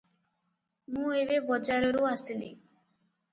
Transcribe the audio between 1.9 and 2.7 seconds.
ରୁ ଆସିଲି